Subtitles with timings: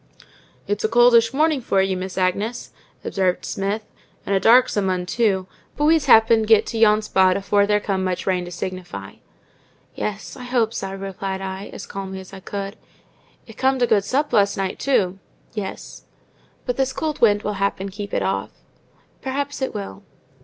[0.65, 2.71] "It's a coldish mornin' for you, Miss Agnes,"
[3.05, 3.83] observed Smith;
[4.25, 5.45] "and a darksome 'un too;
[5.77, 9.17] but we's happen get to yon spot afore there come much rain to signify."
[9.93, 12.77] "Yes, I hope so," replied I, as calmly as I could.
[13.45, 15.19] "It's comed a good sup last night too."
[15.53, 16.05] "Yes."
[16.65, 18.49] "But this cold wind will happen keep it off."
[19.21, 20.01] "Perhaps it will."